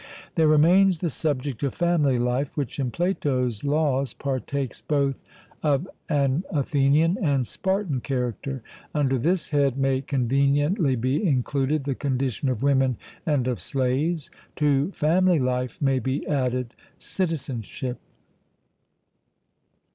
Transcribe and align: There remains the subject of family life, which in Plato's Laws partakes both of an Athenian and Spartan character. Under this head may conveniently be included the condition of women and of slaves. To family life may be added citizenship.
There 0.33 0.47
remains 0.47 0.97
the 0.97 1.11
subject 1.11 1.61
of 1.61 1.75
family 1.75 2.17
life, 2.17 2.57
which 2.57 2.79
in 2.79 2.89
Plato's 2.89 3.63
Laws 3.63 4.15
partakes 4.15 4.81
both 4.81 5.21
of 5.61 5.87
an 6.09 6.43
Athenian 6.49 7.19
and 7.21 7.45
Spartan 7.45 8.01
character. 8.01 8.63
Under 8.95 9.19
this 9.19 9.49
head 9.49 9.77
may 9.77 10.01
conveniently 10.01 10.95
be 10.95 11.23
included 11.23 11.83
the 11.83 11.93
condition 11.93 12.49
of 12.49 12.63
women 12.63 12.97
and 13.27 13.45
of 13.47 13.61
slaves. 13.61 14.31
To 14.55 14.91
family 14.91 15.37
life 15.37 15.79
may 15.79 15.99
be 15.99 16.25
added 16.25 16.73
citizenship. 16.97 17.99